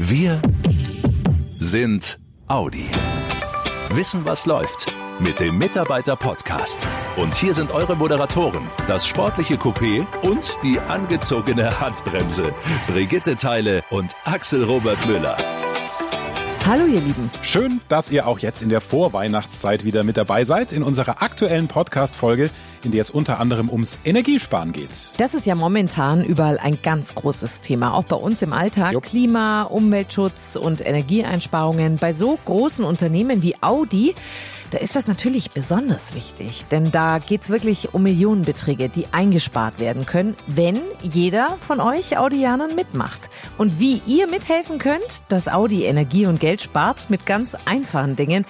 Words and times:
Wir 0.00 0.40
sind 1.40 2.20
Audi. 2.46 2.88
Wissen, 3.90 4.24
was 4.24 4.46
läuft 4.46 4.86
mit 5.18 5.40
dem 5.40 5.58
Mitarbeiter-Podcast. 5.58 6.86
Und 7.16 7.34
hier 7.34 7.52
sind 7.52 7.72
eure 7.72 7.96
Moderatoren, 7.96 8.68
das 8.86 9.08
sportliche 9.08 9.56
Coupé 9.56 10.06
und 10.22 10.56
die 10.62 10.78
angezogene 10.78 11.80
Handbremse. 11.80 12.54
Brigitte 12.86 13.34
Teile 13.34 13.82
und 13.90 14.14
Axel 14.24 14.62
Robert 14.62 15.04
Müller. 15.08 15.36
Hallo 16.68 16.84
ihr 16.84 17.00
Lieben. 17.00 17.30
Schön, 17.40 17.80
dass 17.88 18.10
ihr 18.10 18.26
auch 18.26 18.40
jetzt 18.40 18.60
in 18.60 18.68
der 18.68 18.82
Vorweihnachtszeit 18.82 19.86
wieder 19.86 20.04
mit 20.04 20.18
dabei 20.18 20.44
seid 20.44 20.70
in 20.70 20.82
unserer 20.82 21.22
aktuellen 21.22 21.66
Podcast-Folge, 21.66 22.50
in 22.84 22.92
der 22.92 23.00
es 23.00 23.08
unter 23.08 23.40
anderem 23.40 23.70
ums 23.70 23.98
Energiesparen 24.04 24.72
geht. 24.72 25.14
Das 25.16 25.32
ist 25.32 25.46
ja 25.46 25.54
momentan 25.54 26.22
überall 26.22 26.58
ein 26.58 26.78
ganz 26.82 27.14
großes 27.14 27.62
Thema, 27.62 27.94
auch 27.94 28.04
bei 28.04 28.16
uns 28.16 28.42
im 28.42 28.52
Alltag. 28.52 28.92
Jupp. 28.92 29.04
Klima, 29.04 29.62
Umweltschutz 29.62 30.56
und 30.56 30.84
Energieeinsparungen. 30.84 31.96
Bei 31.96 32.12
so 32.12 32.38
großen 32.44 32.84
Unternehmen 32.84 33.42
wie 33.42 33.54
Audi, 33.62 34.14
da 34.70 34.76
ist 34.76 34.94
das 34.94 35.06
natürlich 35.06 35.52
besonders 35.52 36.14
wichtig, 36.14 36.66
denn 36.66 36.90
da 36.92 37.18
geht's 37.18 37.48
wirklich 37.48 37.94
um 37.94 38.02
Millionenbeträge, 38.02 38.90
die 38.90 39.06
eingespart 39.12 39.78
werden 39.78 40.04
können, 40.04 40.36
wenn 40.46 40.82
jeder 41.00 41.56
von 41.66 41.80
euch 41.80 42.18
Audianern 42.18 42.74
mitmacht. 42.74 43.30
Und 43.56 43.80
wie 43.80 44.02
ihr 44.06 44.26
mithelfen 44.26 44.76
könnt, 44.76 45.24
dass 45.30 45.48
Audi 45.48 45.84
Energie 45.84 46.26
und 46.26 46.38
Geld 46.38 46.57
spart 46.62 47.10
mit 47.10 47.26
ganz 47.26 47.56
einfachen 47.64 48.16
Dingen, 48.16 48.44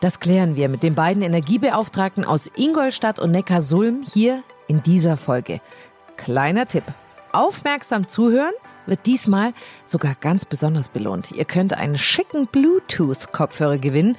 das 0.00 0.20
klären 0.20 0.56
wir 0.56 0.68
mit 0.68 0.82
den 0.82 0.94
beiden 0.94 1.22
Energiebeauftragten 1.22 2.24
aus 2.24 2.50
Ingolstadt 2.56 3.18
und 3.18 3.30
Neckarsulm 3.30 4.02
hier 4.02 4.42
in 4.68 4.82
dieser 4.82 5.16
Folge. 5.16 5.60
Kleiner 6.16 6.66
Tipp. 6.66 6.84
Aufmerksam 7.32 8.08
zuhören 8.08 8.54
wird 8.86 9.06
diesmal 9.06 9.52
sogar 9.84 10.14
ganz 10.14 10.44
besonders 10.44 10.88
belohnt. 10.88 11.32
Ihr 11.32 11.44
könnt 11.44 11.74
einen 11.74 11.98
schicken 11.98 12.46
Bluetooth-Kopfhörer 12.46 13.78
gewinnen, 13.78 14.16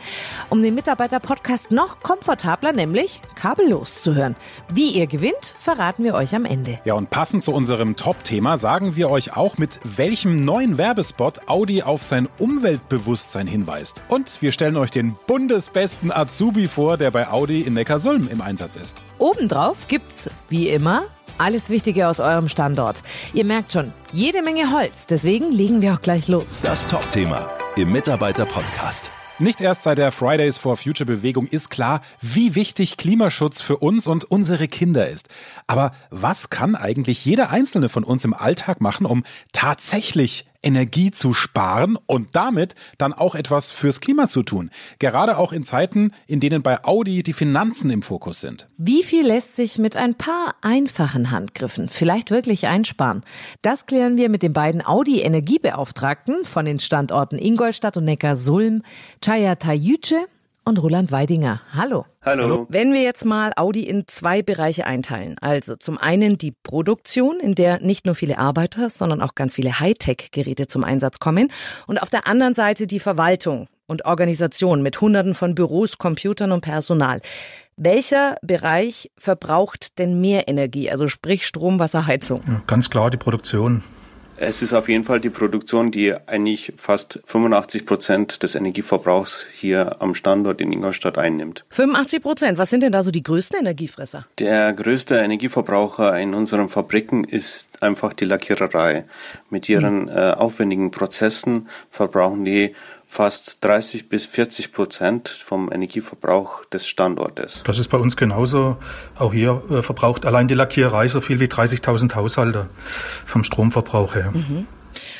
um 0.49 0.61
den 0.61 0.75
Mitarbeiter-Podcast 0.75 1.71
noch 1.71 2.01
komfortabler, 2.01 2.71
nämlich 2.71 3.21
kabellos 3.35 4.01
zu 4.01 4.15
hören. 4.15 4.35
Wie 4.73 4.89
ihr 4.89 5.07
gewinnt, 5.07 5.55
verraten 5.57 6.03
wir 6.03 6.15
euch 6.15 6.35
am 6.35 6.45
Ende. 6.45 6.79
Ja, 6.85 6.93
und 6.93 7.09
passend 7.09 7.43
zu 7.43 7.51
unserem 7.51 7.95
Top-Thema 7.95 8.57
sagen 8.57 8.95
wir 8.95 9.09
euch 9.09 9.35
auch, 9.35 9.57
mit 9.57 9.79
welchem 9.83 10.45
neuen 10.45 10.77
Werbespot 10.77 11.47
Audi 11.47 11.83
auf 11.83 12.03
sein 12.03 12.27
Umweltbewusstsein 12.39 13.47
hinweist. 13.47 14.01
Und 14.07 14.41
wir 14.41 14.51
stellen 14.51 14.77
euch 14.77 14.91
den 14.91 15.15
bundesbesten 15.27 16.11
Azubi 16.11 16.67
vor, 16.67 16.97
der 16.97 17.11
bei 17.11 17.27
Audi 17.29 17.61
in 17.61 17.73
Neckarsulm 17.73 18.27
im 18.27 18.41
Einsatz 18.41 18.75
ist. 18.75 19.01
Obendrauf 19.17 19.87
gibt's, 19.87 20.29
wie 20.49 20.69
immer, 20.69 21.05
alles 21.37 21.69
Wichtige 21.69 22.07
aus 22.07 22.19
eurem 22.19 22.49
Standort. 22.49 23.03
Ihr 23.33 23.45
merkt 23.45 23.73
schon, 23.73 23.93
jede 24.11 24.41
Menge 24.41 24.71
Holz, 24.71 25.07
deswegen 25.07 25.51
legen 25.51 25.81
wir 25.81 25.93
auch 25.93 26.01
gleich 26.01 26.27
los. 26.27 26.61
Das 26.61 26.87
Top-Thema 26.87 27.49
im 27.75 27.91
Mitarbeiter-Podcast. 27.91 29.11
Nicht 29.37 29.59
erst 29.59 29.83
seit 29.83 29.97
der 29.97 30.13
Fridays 30.13 30.57
for 30.57 30.77
Future 30.77 31.05
Bewegung 31.05 31.47
ist 31.47 31.69
klar, 31.69 31.99
wie 32.21 32.55
wichtig 32.55 32.95
Klimaschutz 32.95 33.59
für 33.59 33.75
uns 33.75 34.07
und 34.07 34.23
unsere 34.23 34.69
Kinder 34.69 35.09
ist. 35.09 35.27
Aber 35.67 35.91
was 36.09 36.49
kann 36.49 36.73
eigentlich 36.73 37.25
jeder 37.25 37.49
einzelne 37.49 37.89
von 37.89 38.05
uns 38.05 38.23
im 38.23 38.33
Alltag 38.33 38.79
machen, 38.79 39.05
um 39.05 39.23
tatsächlich 39.51 40.45
Energie 40.65 41.11
zu 41.11 41.33
sparen 41.33 41.97
und 42.07 42.35
damit 42.35 42.75
dann 42.97 43.13
auch 43.13 43.35
etwas 43.35 43.71
fürs 43.71 44.01
Klima 44.01 44.27
zu 44.27 44.43
tun? 44.43 44.71
Gerade 44.99 45.37
auch 45.37 45.53
in 45.53 45.63
Zeiten, 45.63 46.11
in 46.27 46.39
denen 46.39 46.63
bei 46.63 46.83
Audi 46.83 47.23
die 47.23 47.33
Finanzen 47.33 47.89
im 47.91 48.01
Fokus 48.01 48.41
sind. 48.41 48.67
Wie 48.77 49.03
viel 49.03 49.25
lässt 49.25 49.55
sich 49.55 49.77
mit 49.77 49.95
ein 49.95 50.15
paar 50.15 50.55
einfachen 50.61 51.31
Handgriffen 51.31 51.87
vielleicht 51.87 52.31
wirklich 52.31 52.67
einsparen? 52.67 53.23
Das 53.61 53.85
klären 53.85 54.17
wir 54.17 54.29
mit 54.29 54.43
den 54.43 54.53
beiden 54.53 54.85
Audi-Energiebeauftragten 54.85 56.43
von 56.43 56.65
den 56.65 56.79
Standorten 56.79 57.37
Ingolstadt 57.37 57.97
und 57.97 58.05
Neckarsulm, 58.05 58.81
Chaya 59.21 59.55
Tayüce 59.55 60.27
und 60.65 60.81
Roland 60.81 61.11
Weidinger. 61.11 61.61
Hallo. 61.73 62.05
Hallo. 62.23 62.65
Wenn 62.69 62.91
wir 62.91 63.01
jetzt 63.01 63.23
mal 63.23 63.53
Audi 63.55 63.83
in 63.83 64.07
zwei 64.07 64.41
Bereiche 64.41 64.85
einteilen, 64.85 65.37
also 65.39 65.75
zum 65.75 65.97
einen 65.97 66.37
die 66.37 66.51
Produktion, 66.51 67.39
in 67.39 67.53
der 67.53 67.79
nicht 67.79 68.05
nur 68.05 68.15
viele 68.15 68.39
Arbeiter, 68.39 68.89
sondern 68.89 69.21
auch 69.21 69.35
ganz 69.35 69.55
viele 69.55 69.79
Hightech-Geräte 69.79 70.67
zum 70.67 70.83
Einsatz 70.83 71.19
kommen, 71.19 71.51
und 71.85 72.01
auf 72.01 72.09
der 72.09 72.27
anderen 72.27 72.55
Seite 72.55 72.87
die 72.87 72.99
Verwaltung 72.99 73.67
und 73.85 74.05
Organisation 74.05 74.81
mit 74.81 74.99
Hunderten 74.99 75.35
von 75.35 75.53
Büros, 75.53 75.99
Computern 75.99 76.51
und 76.51 76.61
Personal. 76.61 77.21
Welcher 77.77 78.37
Bereich 78.41 79.11
verbraucht 79.17 79.99
denn 79.99 80.19
mehr 80.19 80.47
Energie, 80.47 80.89
also 80.89 81.07
sprich 81.07 81.45
Strom, 81.45 81.77
Wasser, 81.77 82.07
Heizung? 82.07 82.39
Ja, 82.47 82.61
ganz 82.65 82.89
klar 82.89 83.11
die 83.11 83.17
Produktion. 83.17 83.83
Es 84.37 84.61
ist 84.61 84.73
auf 84.73 84.89
jeden 84.89 85.05
Fall 85.05 85.21
die 85.21 85.29
Produktion, 85.29 85.91
die 85.91 86.13
eigentlich 86.13 86.73
fast 86.77 87.19
85 87.25 87.85
Prozent 87.85 88.43
des 88.43 88.55
Energieverbrauchs 88.55 89.47
hier 89.51 90.01
am 90.01 90.13
Standort 90.13 90.59
in 90.59 90.73
Ingolstadt 90.73 91.17
einnimmt. 91.17 91.63
85 91.69 92.21
Prozent. 92.21 92.57
Was 92.57 92.69
sind 92.69 92.81
denn 92.81 92.91
da 92.91 93.01
so 93.01 93.11
die 93.11 93.23
größten 93.23 93.59
Energiefresser? 93.59 94.25
Der 94.39 94.73
größte 94.73 95.15
Energieverbraucher 95.15 96.19
in 96.19 96.33
unseren 96.33 96.67
Fabriken 96.67 97.23
ist 97.23 97.81
einfach 97.81 98.11
die 98.11 98.25
Lackiererei. 98.25 99.05
Mit 99.49 99.69
ihren 99.69 100.09
äh, 100.09 100.33
aufwendigen 100.37 100.91
Prozessen 100.91 101.69
verbrauchen 101.89 102.43
die 102.43 102.75
fast 103.07 103.63
30 103.63 104.09
bis 104.09 104.25
40 104.25 104.73
Prozent 104.73 105.29
vom 105.29 105.71
Energieverbrauch 105.71 106.65
des 106.65 106.87
Standortes. 106.87 107.63
Das 107.65 107.79
ist 107.79 107.87
bei 107.89 107.97
uns 107.97 108.17
genauso. 108.17 108.77
Auch 109.17 109.33
hier 109.33 109.61
äh, 109.69 109.81
verbraucht 109.81 110.25
allein 110.25 110.47
die 110.47 110.53
Lackiererei 110.53 111.07
so 111.07 111.21
viel 111.21 111.39
wie 111.39 111.45
30.000 111.45 112.15
Haushalte 112.15 112.69
vom 113.25 113.43
Stromverbrauch 113.43 114.15
her. 114.15 114.33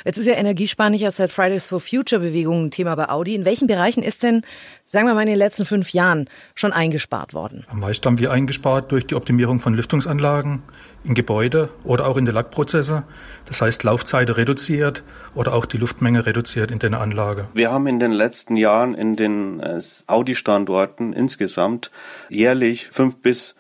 Jetzt 0.04 0.18
ist 0.18 0.28
ja 0.28 0.36
Energiesparen 0.36 0.92
nicht 0.92 1.02
erst 1.02 1.18
seit 1.18 1.32
Fridays 1.32 1.68
for 1.68 1.80
Future 1.80 2.22
Bewegung 2.22 2.66
ein 2.66 2.72
Thema 2.72 2.96
bei 2.96 3.10
Audi. 3.10 3.36
In 3.36 3.46
welchen 3.46 3.68
Bereichen 3.68 4.04
ist 4.04 4.24
denn, 4.24 4.44
sagen 4.86 5.08
wir 5.08 5.14
mal, 5.14 5.22
in 5.22 5.28
den 5.28 5.38
letzten 5.38 5.66
fünf 5.66 5.92
Jahren 5.92 6.30
schon 6.54 6.74
eingespart 6.74 7.34
worden? 7.34 7.66
Am 7.70 7.80
meisten 7.80 8.06
haben 8.06 8.20
wir 8.20 8.32
eingespart 8.32 8.92
durch 8.92 9.08
die 9.08 9.16
Optimierung 9.16 9.60
von 9.60 9.74
Lüftungsanlagen 9.74 10.64
in 11.04 11.14
Gebäude 11.14 11.70
oder 11.84 12.08
auch 12.08 12.18
in 12.18 12.26
der 12.26 12.34
Lackprozesse. 12.34 13.04
Das 13.46 13.62
heißt, 13.62 13.84
Laufzeiten 13.84 14.34
reduziert 14.34 15.04
oder 15.34 15.54
auch 15.54 15.66
die 15.66 15.78
Luftmenge 15.78 16.26
reduziert 16.26 16.72
in 16.72 16.80
der 16.80 17.00
Anlage. 17.00 17.48
Wir 17.54 17.72
haben 17.72 17.88
in 17.88 18.00
den 18.00 18.12
letzten 18.12 18.56
Jahren 18.56 18.96
in 18.96 19.16
den 19.16 19.60
äh, 19.60 19.80
Audi-Standorten 20.08 21.14
insgesamt 21.14 21.92
jährlich 22.30 22.88
fünf 22.88 23.18
bis 23.18 23.56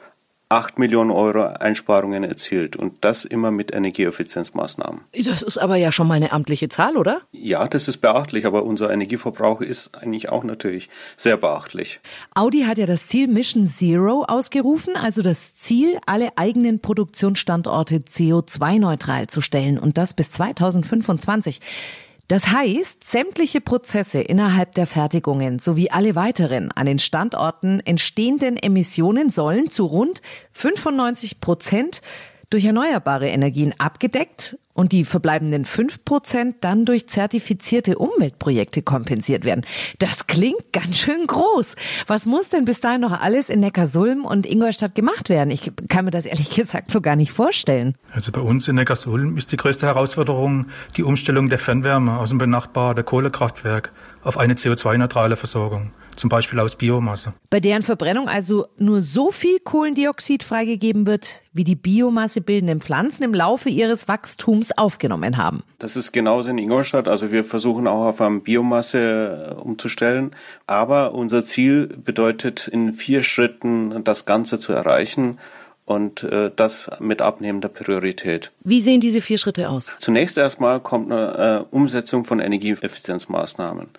acht 0.49 0.77
Millionen 0.77 1.09
Euro 1.09 1.45
Einsparungen 1.45 2.23
erzielt 2.23 2.75
und 2.75 3.03
das 3.03 3.25
immer 3.25 3.49
mit 3.49 3.73
Energieeffizienzmaßnahmen. 3.73 5.01
Das 5.25 5.41
ist 5.41 5.57
aber 5.57 5.75
ja 5.75 5.91
schon 5.91 6.07
mal 6.07 6.13
eine 6.13 6.31
amtliche 6.31 6.69
Zahl, 6.69 6.97
oder? 6.97 7.21
Ja, 7.31 7.67
das 7.67 7.87
ist 7.87 7.97
beachtlich, 7.97 8.45
aber 8.45 8.63
unser 8.63 8.91
Energieverbrauch 8.91 9.61
ist 9.61 9.95
eigentlich 9.95 10.29
auch 10.29 10.43
natürlich 10.43 10.89
sehr 11.17 11.37
beachtlich. 11.37 11.99
Audi 12.35 12.61
hat 12.63 12.77
ja 12.77 12.85
das 12.85 13.07
Ziel 13.07 13.27
Mission 13.27 13.65
Zero 13.67 14.23
ausgerufen, 14.27 14.95
also 14.95 15.23
das 15.23 15.55
Ziel, 15.55 15.97
alle 16.05 16.37
eigenen 16.37 16.79
Produktionsstandorte 16.79 17.97
CO2-neutral 17.97 19.27
zu 19.27 19.41
stellen 19.41 19.79
und 19.79 19.97
das 19.97 20.13
bis 20.13 20.31
2025. 20.31 21.59
Das 22.27 22.47
heißt, 22.47 23.03
sämtliche 23.03 23.61
Prozesse 23.61 24.19
innerhalb 24.19 24.73
der 24.73 24.87
Fertigungen 24.87 25.59
sowie 25.59 25.91
alle 25.91 26.15
weiteren 26.15 26.71
an 26.71 26.87
den 26.87 26.97
Standorten 26.97 27.81
entstehenden 27.81 28.57
Emissionen 28.57 29.29
sollen 29.29 29.69
zu 29.69 29.85
rund 29.85 30.23
95 30.53 31.39
Prozent 31.39 32.01
durch 32.55 32.63
erneuerbare 32.63 33.27
Energien 33.27 33.73
abgedeckt 33.79 34.57
und 34.73 34.93
die 34.93 35.03
verbleibenden 35.03 35.65
5 35.65 36.05
Prozent 36.05 36.55
dann 36.61 36.85
durch 36.85 37.05
zertifizierte 37.09 37.97
Umweltprojekte 37.97 38.81
kompensiert 38.81 39.43
werden. 39.43 39.65
Das 39.99 40.27
klingt 40.27 40.71
ganz 40.71 40.97
schön 40.97 41.27
groß. 41.27 41.75
Was 42.07 42.25
muss 42.25 42.47
denn 42.47 42.63
bis 42.63 42.79
dahin 42.79 43.01
noch 43.01 43.11
alles 43.11 43.49
in 43.49 43.59
Neckarsulm 43.59 44.23
und 44.23 44.45
Ingolstadt 44.45 44.95
gemacht 44.95 45.27
werden? 45.27 45.51
Ich 45.51 45.69
kann 45.89 46.05
mir 46.05 46.11
das 46.11 46.25
ehrlich 46.25 46.49
gesagt 46.55 46.91
so 46.91 47.01
gar 47.01 47.17
nicht 47.17 47.33
vorstellen. 47.33 47.95
Also 48.13 48.31
bei 48.31 48.39
uns 48.39 48.69
in 48.69 48.75
Neckarsulm 48.75 49.35
ist 49.35 49.51
die 49.51 49.57
größte 49.57 49.85
Herausforderung 49.85 50.67
die 50.95 51.03
Umstellung 51.03 51.49
der 51.49 51.59
Fernwärme 51.59 52.17
aus 52.17 52.29
dem 52.29 52.37
benachbarten 52.37 53.03
Kohlekraftwerk 53.03 53.91
auf 54.23 54.37
eine 54.37 54.53
CO2-neutrale 54.53 55.35
Versorgung, 55.35 55.91
zum 56.15 56.29
Beispiel 56.29 56.59
aus 56.59 56.75
Biomasse. 56.75 57.33
Bei 57.49 57.59
deren 57.59 57.83
Verbrennung 57.83 58.27
also 58.27 58.67
nur 58.77 59.01
so 59.01 59.31
viel 59.31 59.59
Kohlendioxid 59.59 60.43
freigegeben 60.43 61.05
wird, 61.05 61.43
wie 61.53 61.63
die 61.63 61.75
Biomasse 61.75 62.41
bildenden 62.41 62.81
Pflanzen 62.81 63.23
im 63.23 63.33
Laufe 63.33 63.69
ihres 63.69 64.07
Wachstums 64.07 64.77
aufgenommen 64.77 65.37
haben. 65.37 65.63
Das 65.79 65.95
ist 65.95 66.11
genauso 66.11 66.49
in 66.49 66.57
Ingolstadt. 66.57 67.07
Also 67.07 67.31
wir 67.31 67.43
versuchen 67.43 67.87
auch 67.87 68.05
auf 68.05 68.21
eine 68.21 68.39
Biomasse 68.39 69.51
äh, 69.51 69.61
umzustellen. 69.61 70.31
Aber 70.67 71.13
unser 71.13 71.45
Ziel 71.45 71.87
bedeutet 71.87 72.67
in 72.67 72.93
vier 72.93 73.21
Schritten 73.21 74.03
das 74.03 74.25
Ganze 74.25 74.59
zu 74.59 74.73
erreichen 74.73 75.37
und 75.85 76.23
äh, 76.23 76.51
das 76.55 76.89
mit 76.99 77.21
abnehmender 77.21 77.69
Priorität. 77.69 78.51
Wie 78.63 78.81
sehen 78.81 78.99
diese 78.99 79.21
vier 79.21 79.37
Schritte 79.37 79.69
aus? 79.69 79.91
Zunächst 79.99 80.37
erstmal 80.37 80.79
kommt 80.79 81.11
eine 81.11 81.65
äh, 81.71 81.75
Umsetzung 81.75 82.25
von 82.25 82.39
Energieeffizienzmaßnahmen. 82.39 83.89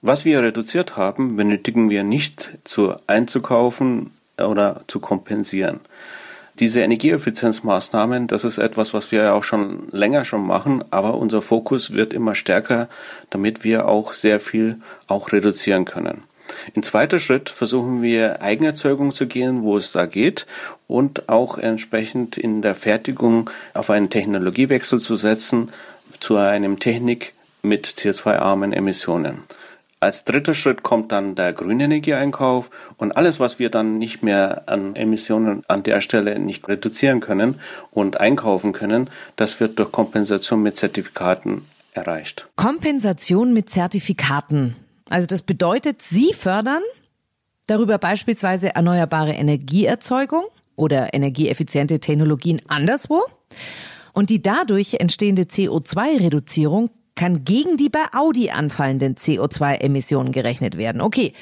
Was 0.00 0.24
wir 0.24 0.40
reduziert 0.42 0.96
haben, 0.96 1.36
benötigen 1.36 1.90
wir 1.90 2.04
nicht 2.04 2.52
zu 2.62 2.94
einzukaufen 3.08 4.12
oder 4.38 4.82
zu 4.86 5.00
kompensieren. 5.00 5.80
Diese 6.60 6.82
Energieeffizienzmaßnahmen, 6.82 8.28
das 8.28 8.44
ist 8.44 8.58
etwas, 8.58 8.94
was 8.94 9.10
wir 9.10 9.22
ja 9.22 9.32
auch 9.32 9.42
schon 9.42 9.88
länger 9.90 10.24
schon 10.24 10.46
machen, 10.46 10.84
aber 10.90 11.14
unser 11.14 11.42
Fokus 11.42 11.92
wird 11.92 12.12
immer 12.12 12.36
stärker, 12.36 12.88
damit 13.30 13.64
wir 13.64 13.88
auch 13.88 14.12
sehr 14.12 14.38
viel 14.38 14.76
auch 15.08 15.32
reduzieren 15.32 15.84
können. 15.84 16.22
In 16.74 16.84
zweiter 16.84 17.18
Schritt 17.18 17.50
versuchen 17.50 18.00
wir 18.00 18.40
Eigenerzeugung 18.40 19.12
zu 19.12 19.26
gehen, 19.26 19.62
wo 19.62 19.76
es 19.76 19.90
da 19.90 20.06
geht 20.06 20.46
und 20.86 21.28
auch 21.28 21.58
entsprechend 21.58 22.38
in 22.38 22.62
der 22.62 22.76
Fertigung 22.76 23.50
auf 23.74 23.90
einen 23.90 24.10
Technologiewechsel 24.10 25.00
zu 25.00 25.16
setzen 25.16 25.70
zu 26.20 26.36
einem 26.36 26.78
Technik 26.78 27.34
mit 27.62 27.86
CO2-armen 27.86 28.72
Emissionen. 28.72 29.42
Als 30.00 30.24
dritter 30.24 30.54
Schritt 30.54 30.84
kommt 30.84 31.10
dann 31.10 31.34
der 31.34 31.52
grüne 31.52 31.84
Energieeinkauf 31.84 32.70
und 32.98 33.16
alles, 33.16 33.40
was 33.40 33.58
wir 33.58 33.68
dann 33.68 33.98
nicht 33.98 34.22
mehr 34.22 34.62
an 34.66 34.94
Emissionen 34.94 35.64
an 35.66 35.82
der 35.82 36.00
Stelle 36.00 36.38
nicht 36.38 36.68
reduzieren 36.68 37.18
können 37.18 37.56
und 37.90 38.20
einkaufen 38.20 38.72
können, 38.72 39.10
das 39.34 39.58
wird 39.58 39.78
durch 39.80 39.90
Kompensation 39.90 40.62
mit 40.62 40.76
Zertifikaten 40.76 41.62
erreicht. 41.94 42.48
Kompensation 42.54 43.52
mit 43.52 43.70
Zertifikaten. 43.70 44.76
Also 45.08 45.26
das 45.26 45.42
bedeutet, 45.42 46.00
Sie 46.00 46.32
fördern 46.32 46.82
darüber 47.66 47.98
beispielsweise 47.98 48.76
erneuerbare 48.76 49.32
Energieerzeugung 49.32 50.44
oder 50.76 51.12
energieeffiziente 51.12 51.98
Technologien 51.98 52.62
anderswo. 52.68 53.24
Und 54.12 54.30
die 54.30 54.42
dadurch 54.42 54.94
entstehende 54.94 55.42
CO2-Reduzierung 55.42 56.90
kann 57.18 57.44
gegen 57.44 57.76
die 57.76 57.90
bei 57.90 58.04
Audi 58.14 58.50
anfallenden 58.50 59.16
CO2-Emissionen 59.16 60.32
gerechnet 60.32 60.78
werden. 60.78 61.02
Okay, 61.02 61.34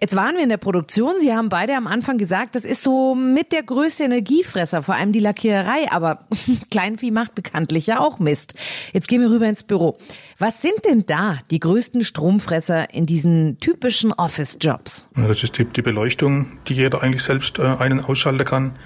Jetzt 0.00 0.14
waren 0.14 0.36
wir 0.36 0.44
in 0.44 0.48
der 0.48 0.58
Produktion. 0.58 1.14
Sie 1.18 1.34
haben 1.34 1.48
beide 1.48 1.74
am 1.74 1.88
Anfang 1.88 2.18
gesagt, 2.18 2.54
das 2.54 2.64
ist 2.64 2.84
so 2.84 3.16
mit 3.16 3.50
der 3.50 3.64
größte 3.64 4.04
Energiefresser, 4.04 4.84
vor 4.84 4.94
allem 4.94 5.10
die 5.10 5.18
Lackiererei. 5.18 5.90
Aber 5.90 6.20
Kleinvieh 6.70 7.10
macht 7.10 7.34
bekanntlich 7.34 7.88
ja 7.88 7.98
auch 7.98 8.20
Mist. 8.20 8.54
Jetzt 8.92 9.08
gehen 9.08 9.20
wir 9.20 9.28
rüber 9.28 9.48
ins 9.48 9.64
Büro. 9.64 9.98
Was 10.38 10.62
sind 10.62 10.84
denn 10.84 11.04
da 11.06 11.40
die 11.50 11.58
größten 11.58 12.02
Stromfresser 12.02 12.94
in 12.94 13.06
diesen 13.06 13.58
typischen 13.58 14.12
Office-Jobs? 14.12 15.08
Das 15.16 15.42
ist 15.42 15.58
die, 15.58 15.82
Beleuchtung, 15.82 16.58
die 16.68 16.74
jeder 16.74 17.02
eigentlich 17.02 17.24
selbst 17.24 17.58
äh, 17.58 17.62
einen 17.62 17.98
ausschalten 17.98 18.44
kann 18.44 18.76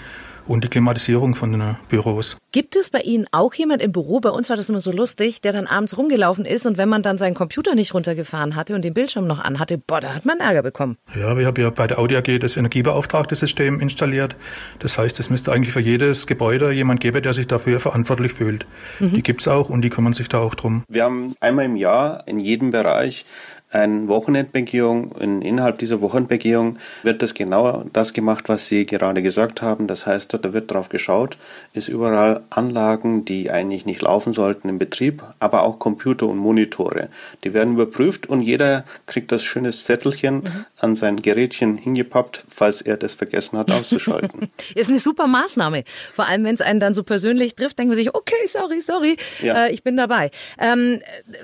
und 0.47 0.65
die 0.65 0.69
Klimatisierung 0.69 1.35
von 1.35 1.53
den 1.53 1.77
Büros. 1.89 2.37
Gibt 2.53 2.77
es 2.77 2.91
bei 2.91 3.01
Ihnen 3.01 3.27
auch 3.33 3.55
jemand 3.55 3.83
im 3.83 3.93
Büro, 3.93 4.21
bei 4.21 4.31
uns 4.31 4.51
war 4.51 4.57
das 4.57 4.69
immer 4.69 4.81
so 4.81 4.93
lustig, 4.93 5.41
der 5.41 5.53
dann 5.53 5.67
abends 5.67 5.97
rumgelaufen 5.97 6.45
ist 6.45 6.67
und 6.67 6.79
wenn 6.79 6.89
man 6.89 7.03
dann 7.03 7.19
seinen 7.19 7.35
Computer 7.35 7.75
nicht 7.75 7.95
runtergefahren 7.95 8.57
hatte 8.57 8.75
und 8.75 8.85
den 8.85 8.95
Bildschirm 8.95 9.27
noch 9.27 9.39
anhatte, 9.39 9.79
boah, 9.79 10.01
da 10.01 10.15
hat 10.15 10.25
man 10.25 10.41
Ärger 10.41 10.63
bekommen. 10.63 10.99
Ja, 11.15 11.37
wir 11.37 11.47
haben 11.47 11.61
ja 11.61 11.71
bei 11.71 11.87
der 11.87 11.99
Audi 11.99 12.17
AG 12.17 12.39
das 12.41 12.57
Energiebeauftragte 12.57 13.35
System 13.37 13.81
installiert. 13.81 14.37
Das 14.81 14.99
heißt, 14.99 15.19
es 15.21 15.31
müsste 15.31 15.53
eigentlich 15.53 15.73
für 15.73 15.81
jedes 15.81 16.27
Gebäude 16.27 16.73
jemand 16.73 17.01
geben, 17.01 17.23
der 17.23 17.33
sich 17.33 17.47
dafür 17.47 17.81
verantwortlich 17.81 18.33
fühlt. 18.33 18.67
Mhm. 19.01 19.13
Die 19.13 19.23
gibt's 19.23 19.49
auch 19.49 19.69
und 19.69 19.83
die 19.83 19.91
kümmern 19.91 20.13
sich 20.13 20.29
da 20.29 20.39
auch 20.39 20.55
drum. 20.55 20.85
Wir 20.89 21.05
haben 21.05 21.35
einmal 21.41 21.65
im 21.65 21.77
Jahr 21.77 22.27
in 22.27 22.41
jedem 22.41 22.71
Bereich 22.71 23.25
eine 23.73 24.09
Wochenendbegehung. 24.09 25.13
Innerhalb 25.17 25.79
dieser 25.79 26.01
Wochenendbegehung 26.01 26.79
wird 27.03 27.23
das 27.23 27.35
genau 27.35 27.85
das 27.93 28.13
gemacht, 28.13 28.49
was 28.49 28.67
Sie 28.67 28.87
gerade 28.87 29.23
gesagt 29.23 29.63
haben. 29.63 29.89
Das 29.89 30.07
heißt, 30.07 30.39
da 30.43 30.53
wird 30.53 30.71
drauf 30.71 30.89
geschaut, 30.89 31.39
ist 31.73 31.89
überall 31.89 32.43
Anlagen, 32.51 33.25
die 33.25 33.51
eigentlich 33.51 33.87
nicht 33.87 34.03
laufen 34.03 34.33
sollten 34.33 34.69
im 34.69 34.79
Betrieb, 34.79 35.23
aber 35.39 35.63
auch 35.63 35.79
Computer 35.79 36.27
und 36.27 36.39
Monitore. 36.39 37.09
Die 37.45 37.55
werden 37.55 37.75
überprüft 37.75 38.29
und 38.29 38.43
jeder 38.43 38.85
kriegt 39.07 39.33
das 39.33 39.43
schöne 39.43 39.71
Zettelchen 39.71 40.37
mhm. 40.37 40.65
an 40.79 40.95
sein 40.95 41.17
Gerätchen 41.17 41.79
hingepappt, 41.79 42.45
falls 42.51 42.83
er 42.83 42.97
das 42.97 43.15
vergessen 43.15 43.59
hat 43.59 43.71
auszuschalten. 43.71 44.51
ist 44.75 44.91
eine 44.91 44.99
super 44.99 45.27
Maßnahme. 45.27 45.85
Vor 46.15 46.29
allem, 46.29 46.45
wenn 46.45 46.55
es 46.55 46.61
einen 46.61 46.81
dann 46.81 46.95
so 46.95 47.03
persönlich 47.03 47.55
trifft, 47.55 47.79
denkt 47.79 47.89
man 47.89 47.97
sich, 47.97 48.15
okay, 48.15 48.35
sorry, 48.47 48.83
sorry, 48.83 49.17
ja. 49.43 49.67
äh, 49.67 49.73
ich 49.73 49.83
bin 49.83 49.97
dabei. 49.97 50.31
Ähm, 50.59 51.01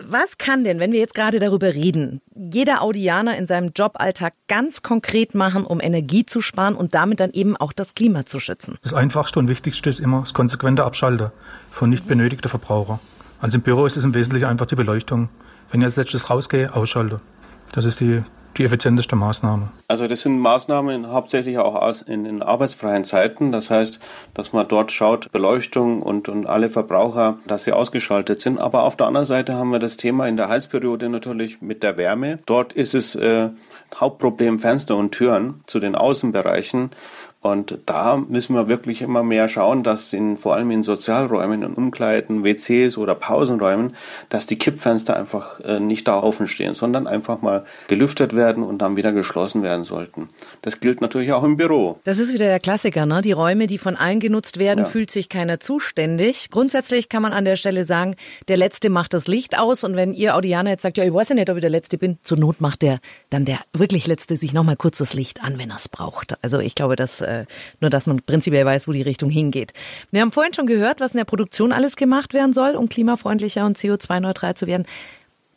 was 0.07 0.37
kann 0.37 0.65
denn, 0.65 0.79
wenn 0.79 0.93
wir 0.93 1.01
jetzt 1.01 1.15
gerade 1.15 1.39
darüber 1.39 1.75
reden, 1.75 2.18
jeder 2.35 2.83
Audianer 2.83 3.37
in 3.37 3.47
seinem 3.47 3.73
Joballtag 3.75 4.35
ganz 4.49 4.83
konkret 4.83 5.35
machen, 5.35 5.65
um 5.65 5.81
Energie 5.81 6.25
zu 6.25 6.41
sparen 6.41 6.75
und 6.75 6.95
damit 6.95 7.21
dann 7.21 7.31
eben 7.33 7.57
auch 7.57 7.73
das 7.73 7.95
Klima 7.95 8.27
zu 8.27 8.41
schützen? 8.41 8.77
Das 8.83 8.95
Einfachste 8.95 9.39
und 9.39 9.49
Wichtigste 9.49 9.91
ist 9.91 10.01
immer 10.01 10.21
das 10.21 10.35
konsequente 10.35 10.85
Abschalten 10.85 11.31
von 11.71 11.91
nicht 11.91 12.07
benötigten 12.07 12.49
Verbraucher. 12.49 13.01
Also 13.41 13.59
im 13.59 13.63
Büro 13.63 13.87
ist 13.87 13.97
es 13.97 14.05
im 14.05 14.15
Wesentlichen 14.15 14.47
einfach 14.47 14.67
die 14.67 14.75
Beleuchtung. 14.75 15.29
Wenn 15.71 15.81
ich 15.81 15.85
als 15.85 15.97
letztes 15.97 16.31
rausgehe, 16.31 16.75
ausschalte. 16.75 17.19
Das 17.73 17.85
ist 17.85 18.01
die 18.01 18.23
die 18.59 18.65
effizienteste 18.65 19.17
Maßnahme? 19.17 19.69
Also 19.89 20.07
das 20.07 20.23
sind 20.23 20.39
Maßnahmen 20.39 21.11
hauptsächlich 21.11 21.59
auch 21.59 21.95
in, 22.07 22.27
in 22.27 22.43
arbeitsfreien 22.43 23.05
Zeiten. 23.05 23.53
Das 23.53 23.71
heißt, 23.71 24.01
dass 24.35 24.53
man 24.53 24.69
dort 24.69 24.93
schaut, 24.93 25.31
Beleuchtung 25.33 26.03
und, 26.03 26.29
und 26.29 26.47
alle 26.47 26.69
Verbraucher, 26.69 27.39
dass 27.47 27.65
sie 27.65 27.73
ausgeschaltet 27.73 28.41
sind. 28.41 28.59
Aber 28.59 28.83
auf 28.83 28.97
der 28.97 29.07
anderen 29.07 29.27
Seite 29.27 29.55
haben 29.55 29.71
wir 29.71 29.79
das 29.79 29.97
Thema 29.97 30.29
in 30.29 30.37
der 30.37 30.49
Heizperiode 30.49 31.09
natürlich 31.09 31.63
mit 31.63 31.83
der 31.83 31.97
Wärme. 31.97 32.39
Dort 32.47 32.73
ist 32.73 32.95
es 32.95 33.15
äh, 33.15 33.51
Hauptproblem 33.95 34.59
Fenster 34.59 34.97
und 34.97 35.13
Türen 35.13 35.63
zu 35.67 35.81
den 35.81 35.95
Außenbereichen. 35.95 36.91
Und 37.51 37.79
da 37.87 38.17
müssen 38.17 38.55
wir 38.55 38.69
wirklich 38.69 39.03
immer 39.03 39.23
mehr 39.23 39.49
schauen, 39.49 39.83
dass 39.83 40.13
in, 40.13 40.39
vor 40.39 40.55
allem 40.55 40.71
in 40.71 40.83
Sozialräumen, 40.83 41.63
in 41.63 41.75
Umkleiden, 41.75 42.45
WCs 42.45 42.99
oder 42.99 43.15
Pausenräumen, 43.15 43.95
dass 44.29 44.47
die 44.47 44.59
Kippfenster 44.59 45.17
einfach 45.17 45.61
äh, 45.61 45.81
nicht 45.81 46.07
da 46.09 46.23
offen 46.23 46.49
stehen, 46.49 46.75
sondern 46.75 47.07
einfach 47.07 47.43
mal 47.43 47.65
gelüftet 47.89 48.37
werden 48.37 48.63
und 48.63 48.79
dann 48.79 48.97
wieder 48.97 49.13
geschlossen 49.13 49.63
werden 49.63 49.85
sollten. 49.85 50.29
Das 50.63 50.81
gilt 50.81 51.01
natürlich 51.01 51.33
auch 51.33 51.45
im 51.45 51.57
Büro. 51.57 51.99
Das 52.05 52.19
ist 52.19 52.33
wieder 52.33 52.47
der 52.47 52.61
Klassiker, 52.61 53.07
ne? 53.07 53.23
Die 53.23 53.33
Räume, 53.33 53.67
die 53.67 53.79
von 53.79 53.97
allen 53.97 54.21
genutzt 54.21 54.59
werden, 54.59 54.81
ja. 54.81 54.85
fühlt 54.85 55.11
sich 55.11 55.29
keiner 55.29 55.61
zuständig. 55.61 56.51
Grundsätzlich 56.51 57.09
kann 57.09 57.23
man 57.23 57.33
an 57.33 57.45
der 57.45 57.57
Stelle 57.57 57.85
sagen, 57.85 58.15
der 58.49 58.57
Letzte 58.57 58.91
macht 58.91 59.15
das 59.15 59.27
Licht 59.27 59.59
aus 59.59 59.85
und 59.85 59.97
wenn 59.97 60.13
ihr 60.13 60.37
Audianer 60.37 60.71
jetzt 60.71 60.83
sagt, 60.83 60.97
ja, 60.97 61.05
ich 61.05 61.13
weiß 61.13 61.31
ja 61.31 61.35
nicht, 61.35 61.51
ob 61.51 61.57
ich 61.57 61.63
der 61.63 61.71
Letzte 61.71 61.99
bin, 61.99 62.19
zur 62.23 62.39
Not 62.39 62.61
macht 62.61 62.83
der 62.83 63.01
dann 63.31 63.45
der 63.45 63.61
wirklich 63.73 64.07
Letzte 64.07 64.37
sich 64.37 64.53
nochmal 64.53 64.77
kurz 64.77 64.99
das 64.99 65.15
Licht 65.15 65.43
an, 65.43 65.59
wenn 65.59 65.71
er 65.71 65.77
es 65.77 65.89
braucht. 65.89 66.43
Also 66.43 66.59
ich 66.61 66.75
glaube, 66.75 66.97
das 66.97 67.21
äh, 67.21 67.38
nur 67.81 67.91
dass 67.91 68.07
man 68.07 68.21
prinzipiell 68.21 68.65
weiß, 68.65 68.89
wo 68.89 68.93
die 68.93 69.03
Richtung 69.03 69.31
hingeht. 69.31 69.73
Wir 70.11 70.21
haben 70.21 70.33
vorhin 70.33 70.55
schon 70.55 70.67
gehört, 70.67 71.01
was 71.01 71.13
in 71.13 71.19
der 71.19 71.25
Produktion 71.25 71.73
alles 71.73 71.97
gemacht 71.97 72.35
werden 72.35 72.53
soll, 72.53 72.77
um 72.77 72.89
klimafreundlicher 72.89 73.67
und 73.67 73.77
CO2-neutral 73.77 74.55
zu 74.55 74.67
werden. 74.67 74.87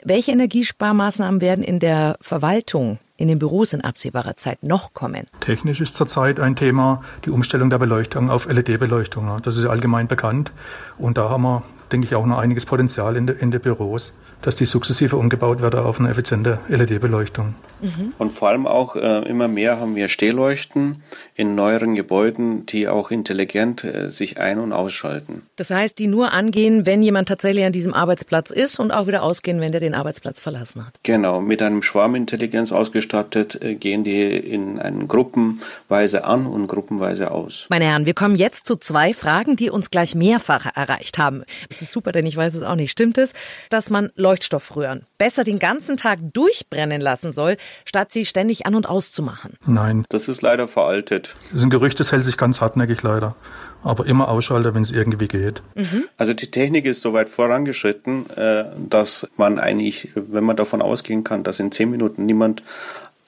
Welche 0.03 0.31
Energiesparmaßnahmen 0.31 1.41
werden 1.41 1.63
in 1.63 1.79
der 1.79 2.17
Verwaltung 2.21 2.97
in 3.17 3.27
den 3.27 3.37
Büros 3.37 3.73
in 3.73 3.81
absehbarer 3.81 4.35
Zeit 4.35 4.63
noch 4.63 4.95
kommen? 4.95 5.27
Technisch 5.41 5.79
ist 5.79 5.93
zurzeit 5.93 6.39
ein 6.39 6.55
Thema 6.55 7.03
die 7.23 7.29
Umstellung 7.29 7.69
der 7.69 7.77
Beleuchtung 7.77 8.31
auf 8.31 8.47
LED-Beleuchtung. 8.47 9.41
Das 9.43 9.57
ist 9.57 9.65
allgemein 9.65 10.07
bekannt. 10.07 10.51
Und 10.97 11.19
da 11.19 11.29
haben 11.29 11.43
wir, 11.43 11.63
denke 11.91 12.07
ich, 12.07 12.15
auch 12.15 12.25
noch 12.25 12.39
einiges 12.39 12.65
Potenzial 12.65 13.15
in 13.15 13.27
den 13.27 13.37
in 13.37 13.51
de 13.51 13.59
Büros 13.59 14.13
dass 14.41 14.55
die 14.55 14.65
sukzessive 14.65 15.17
umgebaut 15.17 15.61
werden 15.61 15.79
auf 15.79 15.99
eine 15.99 16.09
effiziente 16.09 16.59
LED-Beleuchtung. 16.67 17.55
Mhm. 17.81 18.13
Und 18.17 18.31
vor 18.31 18.49
allem 18.49 18.67
auch 18.67 18.95
äh, 18.95 19.27
immer 19.27 19.47
mehr 19.47 19.79
haben 19.79 19.95
wir 19.95 20.07
Stehleuchten 20.07 21.03
in 21.35 21.55
neueren 21.55 21.95
Gebäuden, 21.95 22.65
die 22.67 22.87
auch 22.87 23.09
intelligent 23.09 23.83
äh, 23.83 24.09
sich 24.09 24.39
ein- 24.39 24.59
und 24.59 24.73
ausschalten. 24.73 25.43
Das 25.55 25.71
heißt, 25.71 25.97
die 25.97 26.07
nur 26.07 26.33
angehen, 26.33 26.85
wenn 26.85 27.01
jemand 27.01 27.27
tatsächlich 27.27 27.65
an 27.65 27.71
diesem 27.71 27.93
Arbeitsplatz 27.93 28.51
ist 28.51 28.79
und 28.79 28.91
auch 28.91 29.07
wieder 29.07 29.23
ausgehen, 29.23 29.59
wenn 29.59 29.71
der 29.71 29.81
den 29.81 29.95
Arbeitsplatz 29.95 30.39
verlassen 30.39 30.85
hat. 30.85 30.99
Genau, 31.03 31.41
mit 31.41 31.61
einem 31.61 31.81
Schwarmintelligenz 31.81 32.71
ausgestattet 32.71 33.61
äh, 33.61 33.75
gehen 33.75 34.03
die 34.03 34.37
in 34.37 34.79
einen 34.79 35.07
Gruppenweise 35.07 36.23
an 36.23 36.45
und 36.45 36.67
gruppenweise 36.67 37.31
aus. 37.31 37.65
Meine 37.69 37.85
Herren, 37.85 38.05
wir 38.05 38.13
kommen 38.13 38.35
jetzt 38.35 38.67
zu 38.67 38.75
zwei 38.75 39.13
Fragen, 39.13 39.55
die 39.55 39.69
uns 39.69 39.89
gleich 39.89 40.13
mehrfach 40.13 40.67
erreicht 40.75 41.17
haben. 41.17 41.43
Das 41.69 41.81
ist 41.81 41.91
super, 41.91 42.11
denn 42.11 42.25
ich 42.25 42.37
weiß 42.37 42.53
es 42.53 42.61
auch 42.61 42.75
nicht. 42.75 42.91
Stimmt 42.91 43.17
es, 43.17 43.33
dass 43.69 43.89
man 43.89 44.11
Leuchtstoffröhren 44.31 45.05
besser 45.17 45.43
den 45.43 45.59
ganzen 45.59 45.97
Tag 45.97 46.19
durchbrennen 46.33 47.01
lassen 47.01 47.33
soll, 47.33 47.57
statt 47.83 48.13
sie 48.13 48.25
ständig 48.25 48.65
an 48.65 48.75
und 48.75 48.87
auszumachen? 48.87 49.57
Nein. 49.65 50.05
Das 50.07 50.29
ist 50.29 50.41
leider 50.41 50.69
veraltet. 50.69 51.35
Das 51.49 51.59
ist 51.59 51.63
ein 51.63 51.69
Gerücht, 51.69 51.99
das 51.99 52.13
hält 52.13 52.23
sich 52.23 52.37
ganz 52.37 52.61
hartnäckig 52.61 53.03
leider. 53.03 53.35
Aber 53.83 54.05
immer 54.05 54.29
ausschalten, 54.29 54.73
wenn 54.73 54.83
es 54.83 54.91
irgendwie 54.91 55.27
geht. 55.27 55.63
Mhm. 55.75 56.05
Also 56.15 56.33
die 56.33 56.49
Technik 56.49 56.85
ist 56.85 57.01
so 57.01 57.13
weit 57.13 57.29
vorangeschritten, 57.29 58.29
äh, 58.29 58.65
dass 58.77 59.27
man 59.37 59.59
eigentlich, 59.59 60.09
wenn 60.15 60.43
man 60.43 60.55
davon 60.55 60.81
ausgehen 60.81 61.23
kann, 61.23 61.43
dass 61.43 61.59
in 61.59 61.71
zehn 61.71 61.89
Minuten 61.89 62.25
niemand 62.25 62.63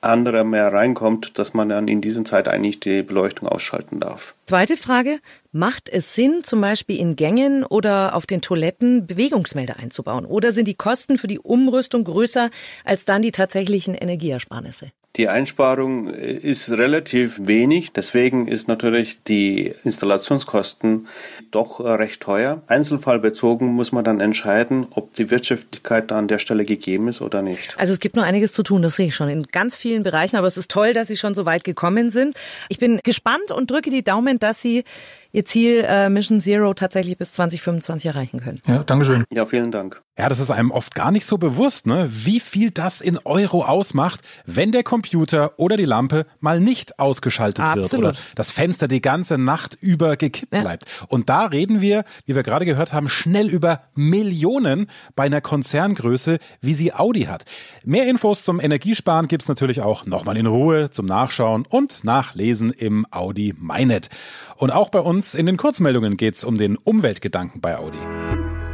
anderer 0.03 0.43
mehr 0.43 0.71
reinkommt, 0.71 1.39
dass 1.39 1.53
man 1.53 1.69
dann 1.69 1.87
in 1.87 2.01
dieser 2.01 2.23
Zeit 2.23 2.47
eigentlich 2.47 2.79
die 2.79 3.01
Beleuchtung 3.01 3.47
ausschalten 3.47 3.99
darf. 3.99 4.35
Zweite 4.45 4.77
Frage. 4.77 5.19
Macht 5.51 5.89
es 5.89 6.15
Sinn, 6.15 6.43
zum 6.43 6.61
Beispiel 6.61 6.99
in 6.99 7.15
Gängen 7.15 7.63
oder 7.63 8.15
auf 8.15 8.25
den 8.25 8.41
Toiletten 8.41 9.07
Bewegungsmelder 9.07 9.77
einzubauen? 9.77 10.25
Oder 10.25 10.51
sind 10.51 10.67
die 10.67 10.73
Kosten 10.73 11.17
für 11.17 11.27
die 11.27 11.39
Umrüstung 11.39 12.03
größer 12.03 12.49
als 12.83 13.05
dann 13.05 13.21
die 13.21 13.31
tatsächlichen 13.31 13.95
Energieersparnisse? 13.95 14.91
Die 15.15 15.29
Einsparung 15.29 16.11
äh, 16.11 16.33
ist 16.33 16.71
relativ 16.71 17.39
wenig, 17.43 17.91
deswegen 17.93 18.47
ist 18.47 18.67
natürlich 18.67 19.21
die 19.21 19.75
Installationskosten 19.83 21.07
doch 21.51 21.79
äh, 21.79 21.87
recht 21.87 22.21
teuer. 22.21 22.63
Einzelfallbezogen 22.65 23.67
muss 23.67 23.91
man 23.91 24.03
dann 24.03 24.19
entscheiden, 24.19 24.87
ob 24.89 25.13
die 25.13 25.29
Wirtschaftlichkeit 25.29 26.09
da 26.09 26.17
an 26.17 26.27
der 26.27 26.39
Stelle 26.39 26.65
gegeben 26.65 27.09
ist 27.09 27.21
oder 27.21 27.43
nicht. 27.43 27.75
Also 27.77 27.93
es 27.93 27.99
gibt 27.99 28.15
nur 28.15 28.25
einiges 28.25 28.53
zu 28.53 28.63
tun, 28.63 28.81
das 28.81 28.95
sehe 28.95 29.07
ich 29.07 29.15
schon 29.15 29.29
in 29.29 29.43
ganz 29.43 29.77
vielen 29.77 30.01
Bereichen, 30.01 30.35
aber 30.35 30.47
es 30.47 30.57
ist 30.57 30.71
toll, 30.71 30.93
dass 30.93 31.09
Sie 31.09 31.17
schon 31.17 31.35
so 31.35 31.45
weit 31.45 31.63
gekommen 31.63 32.09
sind. 32.09 32.35
Ich 32.69 32.79
bin 32.79 32.99
gespannt 33.03 33.51
und 33.51 33.69
drücke 33.69 33.91
die 33.91 34.03
Daumen, 34.03 34.39
dass 34.39 34.63
Sie 34.63 34.83
ihr 35.33 35.43
Ziel 35.45 35.83
äh, 35.85 36.09
Mission 36.09 36.39
Zero 36.39 36.73
tatsächlich 36.73 37.17
bis 37.17 37.33
2025 37.33 38.07
erreichen 38.09 38.39
können. 38.39 38.61
Ja, 38.65 38.83
Dankeschön. 38.83 39.25
Ja, 39.31 39.45
vielen 39.45 39.71
Dank. 39.71 40.01
Ja, 40.17 40.29
das 40.29 40.39
ist 40.39 40.51
einem 40.51 40.69
oft 40.69 40.93
gar 40.93 41.09
nicht 41.09 41.25
so 41.25 41.39
bewusst, 41.39 41.87
ne? 41.87 42.07
wie 42.11 42.39
viel 42.39 42.69
das 42.69 43.01
in 43.01 43.17
Euro 43.25 43.65
ausmacht, 43.65 44.21
wenn 44.45 44.71
der 44.71 44.83
Computer 44.83 45.53
oder 45.57 45.75
die 45.75 45.85
Lampe 45.85 46.27
mal 46.39 46.59
nicht 46.59 46.99
ausgeschaltet 46.99 47.65
Absolut. 47.65 47.91
wird 47.91 47.93
oder 47.99 48.13
das 48.35 48.51
Fenster 48.51 48.87
die 48.87 49.01
ganze 49.01 49.39
Nacht 49.39 49.75
über 49.81 50.15
gekippt 50.15 50.53
Ja. 50.53 50.61
bleibt. 50.61 50.85
Und 51.07 51.29
da 51.29 51.47
reden 51.47 51.81
wir, 51.81 52.03
wie 52.27 52.35
wir 52.35 52.43
gerade 52.43 52.65
gehört 52.65 52.93
haben, 52.93 53.09
schnell 53.09 53.47
über 53.49 53.81
Millionen 53.95 54.87
bei 55.15 55.23
einer 55.23 55.41
Konzerngröße, 55.41 56.37
wie 56.61 56.73
sie 56.75 56.93
Audi 56.93 57.23
hat. 57.23 57.45
Mehr 57.83 58.07
Infos 58.07 58.43
zum 58.43 58.59
Energiesparen 58.59 59.27
gibt's 59.27 59.47
natürlich 59.47 59.81
auch 59.81 60.05
nochmal 60.05 60.37
in 60.37 60.45
Ruhe 60.45 60.91
zum 60.91 61.07
Nachschauen 61.07 61.65
und 61.67 62.03
Nachlesen 62.03 62.69
im 62.69 63.07
Audi 63.09 63.55
MyNet. 63.57 64.09
Und 64.57 64.69
auch 64.69 64.89
bei 64.89 64.99
uns 64.99 65.22
in 65.31 65.45
den 65.45 65.55
Kurzmeldungen 65.55 66.17
geht's 66.17 66.43
um 66.43 66.57
den 66.57 66.75
Umweltgedanken 66.75 67.61
bei 67.61 67.77
Audi. 67.77 67.97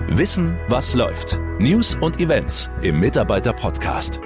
Wissen, 0.07 0.57
was 0.67 0.95
läuft. 0.95 1.39
News 1.59 1.95
und 2.01 2.19
Events 2.19 2.71
im 2.81 2.99
Mitarbeiter-Podcast. 2.99 4.19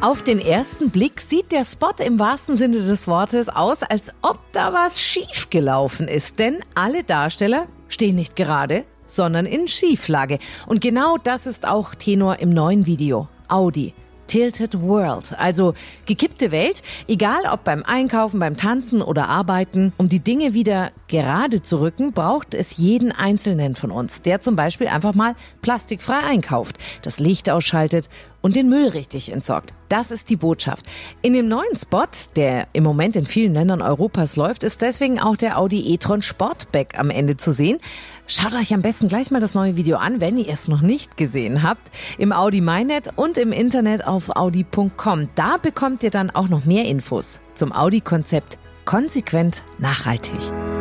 Auf 0.00 0.22
den 0.22 0.38
ersten 0.38 0.90
Blick 0.90 1.20
sieht 1.20 1.50
der 1.50 1.64
Spot 1.64 1.92
im 1.98 2.20
wahrsten 2.20 2.54
Sinne 2.54 2.78
des 2.78 3.08
Wortes 3.08 3.48
aus, 3.48 3.82
als 3.82 4.14
ob 4.22 4.38
da 4.52 4.72
was 4.72 5.00
schief 5.00 5.50
gelaufen 5.50 6.06
ist. 6.06 6.38
Denn 6.38 6.60
alle 6.76 7.02
Darsteller 7.02 7.66
stehen 7.88 8.14
nicht 8.14 8.36
gerade, 8.36 8.84
sondern 9.08 9.44
in 9.46 9.66
Schieflage. 9.66 10.38
Und 10.68 10.80
genau 10.80 11.16
das 11.16 11.46
ist 11.46 11.66
auch 11.66 11.96
Tenor 11.96 12.38
im 12.38 12.50
neuen 12.50 12.86
Video. 12.86 13.28
Audi. 13.48 13.92
Tilted 14.30 14.80
World, 14.80 15.34
also 15.36 15.74
gekippte 16.06 16.52
Welt, 16.52 16.84
egal 17.08 17.40
ob 17.52 17.64
beim 17.64 17.82
Einkaufen, 17.82 18.38
beim 18.38 18.56
Tanzen 18.56 19.02
oder 19.02 19.28
Arbeiten. 19.28 19.92
Um 19.96 20.08
die 20.08 20.20
Dinge 20.20 20.54
wieder 20.54 20.92
gerade 21.10 21.60
zu 21.60 21.80
rücken, 21.80 22.12
braucht 22.12 22.54
es 22.54 22.78
jeden 22.78 23.12
Einzelnen 23.12 23.74
von 23.74 23.90
uns, 23.90 24.22
der 24.22 24.40
zum 24.40 24.56
Beispiel 24.56 24.86
einfach 24.86 25.14
mal 25.14 25.34
plastikfrei 25.60 26.18
einkauft, 26.18 26.78
das 27.02 27.18
Licht 27.18 27.50
ausschaltet 27.50 28.08
und 28.40 28.56
den 28.56 28.68
Müll 28.70 28.88
richtig 28.88 29.32
entsorgt. 29.32 29.74
Das 29.88 30.10
ist 30.10 30.30
die 30.30 30.36
Botschaft. 30.36 30.86
In 31.20 31.32
dem 31.32 31.48
neuen 31.48 31.76
Spot, 31.76 32.06
der 32.36 32.68
im 32.72 32.84
Moment 32.84 33.16
in 33.16 33.26
vielen 33.26 33.52
Ländern 33.52 33.82
Europas 33.82 34.36
läuft, 34.36 34.62
ist 34.62 34.82
deswegen 34.82 35.20
auch 35.20 35.36
der 35.36 35.58
Audi 35.58 35.92
e-tron 35.92 36.22
Sportback 36.22 36.98
am 36.98 37.10
Ende 37.10 37.36
zu 37.36 37.50
sehen. 37.50 37.78
Schaut 38.26 38.54
euch 38.54 38.72
am 38.72 38.80
besten 38.80 39.08
gleich 39.08 39.32
mal 39.32 39.40
das 39.40 39.54
neue 39.54 39.76
Video 39.76 39.96
an, 39.96 40.20
wenn 40.20 40.38
ihr 40.38 40.48
es 40.48 40.68
noch 40.68 40.80
nicht 40.80 41.16
gesehen 41.16 41.64
habt, 41.64 41.90
im 42.16 42.32
Audi 42.32 42.60
MyNet 42.60 43.10
und 43.16 43.36
im 43.36 43.50
Internet 43.50 44.06
auf 44.06 44.36
audi.com. 44.36 45.28
Da 45.34 45.56
bekommt 45.56 46.04
ihr 46.04 46.10
dann 46.10 46.30
auch 46.30 46.48
noch 46.48 46.64
mehr 46.64 46.84
Infos 46.84 47.40
zum 47.54 47.72
Audi-Konzept 47.72 48.58
konsequent 48.84 49.64
nachhaltig. 49.78 50.79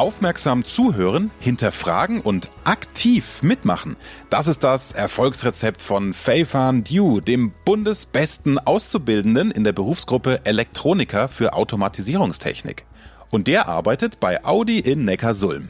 Aufmerksam 0.00 0.64
zuhören, 0.64 1.30
hinterfragen 1.40 2.22
und 2.22 2.50
aktiv 2.64 3.42
mitmachen. 3.42 3.96
Das 4.30 4.48
ist 4.48 4.64
das 4.64 4.92
Erfolgsrezept 4.92 5.82
von 5.82 6.14
Feifan 6.14 6.84
Dew, 6.84 7.20
dem 7.20 7.52
bundesbesten 7.66 8.58
Auszubildenden 8.58 9.50
in 9.50 9.62
der 9.62 9.74
Berufsgruppe 9.74 10.40
Elektroniker 10.44 11.28
für 11.28 11.52
Automatisierungstechnik. 11.52 12.86
Und 13.28 13.46
der 13.46 13.68
arbeitet 13.68 14.20
bei 14.20 14.42
Audi 14.42 14.78
in 14.78 15.04
Neckarsulm. 15.04 15.68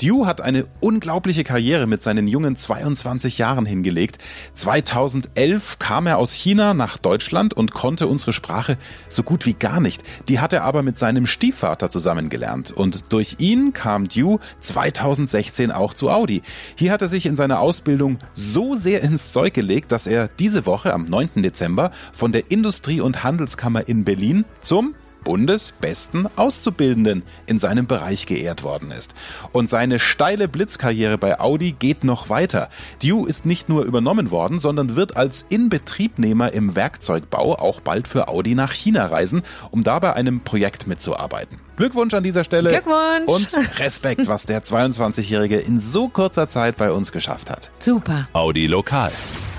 Dew 0.00 0.26
hat 0.26 0.40
eine 0.40 0.66
unglaubliche 0.80 1.44
Karriere 1.44 1.86
mit 1.86 2.02
seinen 2.02 2.26
jungen 2.26 2.56
22 2.56 3.38
Jahren 3.38 3.66
hingelegt. 3.66 4.18
2011 4.54 5.78
kam 5.78 6.06
er 6.06 6.18
aus 6.18 6.32
China 6.32 6.74
nach 6.74 6.98
Deutschland 6.98 7.54
und 7.54 7.72
konnte 7.72 8.06
unsere 8.06 8.32
Sprache 8.32 8.78
so 9.08 9.22
gut 9.22 9.46
wie 9.46 9.54
gar 9.54 9.80
nicht. 9.80 10.02
Die 10.28 10.40
hat 10.40 10.52
er 10.52 10.64
aber 10.64 10.82
mit 10.82 10.98
seinem 10.98 11.26
Stiefvater 11.26 11.90
zusammengelernt. 11.90 12.70
Und 12.70 13.12
durch 13.12 13.36
ihn 13.38 13.72
kam 13.72 14.08
Dew 14.08 14.38
2016 14.60 15.70
auch 15.70 15.94
zu 15.94 16.10
Audi. 16.10 16.42
Hier 16.74 16.92
hat 16.92 17.02
er 17.02 17.08
sich 17.08 17.26
in 17.26 17.36
seiner 17.36 17.60
Ausbildung 17.60 18.18
so 18.34 18.74
sehr 18.74 19.02
ins 19.02 19.30
Zeug 19.30 19.54
gelegt, 19.54 19.92
dass 19.92 20.06
er 20.06 20.28
diese 20.28 20.66
Woche 20.66 20.92
am 20.94 21.04
9. 21.04 21.42
Dezember 21.42 21.90
von 22.12 22.32
der 22.32 22.50
Industrie- 22.50 23.00
und 23.00 23.22
Handelskammer 23.22 23.86
in 23.88 24.04
Berlin 24.04 24.44
zum 24.60 24.94
bundesbesten 25.24 26.28
Auszubildenden 26.36 27.22
in 27.46 27.58
seinem 27.58 27.86
Bereich 27.86 28.26
geehrt 28.26 28.62
worden 28.62 28.90
ist. 28.90 29.14
Und 29.52 29.70
seine 29.70 29.98
steile 29.98 30.48
Blitzkarriere 30.48 31.18
bei 31.18 31.40
Audi 31.40 31.72
geht 31.72 32.04
noch 32.04 32.28
weiter. 32.28 32.68
Dew 33.02 33.24
ist 33.26 33.46
nicht 33.46 33.68
nur 33.68 33.84
übernommen 33.84 34.30
worden, 34.30 34.58
sondern 34.58 34.96
wird 34.96 35.16
als 35.16 35.42
Inbetriebnehmer 35.48 36.52
im 36.52 36.74
Werkzeugbau 36.74 37.58
auch 37.58 37.80
bald 37.80 38.08
für 38.08 38.28
Audi 38.28 38.54
nach 38.54 38.72
China 38.72 39.06
reisen, 39.06 39.42
um 39.70 39.84
da 39.84 39.98
bei 39.98 40.12
einem 40.12 40.40
Projekt 40.40 40.86
mitzuarbeiten. 40.86 41.58
Glückwunsch 41.76 42.14
an 42.14 42.22
dieser 42.22 42.44
Stelle. 42.44 42.70
Glückwunsch. 42.70 43.28
Und 43.28 43.78
Respekt, 43.78 44.28
was 44.28 44.46
der 44.46 44.62
22-Jährige 44.62 45.58
in 45.58 45.80
so 45.80 46.08
kurzer 46.08 46.48
Zeit 46.48 46.76
bei 46.76 46.92
uns 46.92 47.12
geschafft 47.12 47.50
hat. 47.50 47.70
Super. 47.78 48.28
Audi 48.32 48.66
Lokal. 48.66 49.12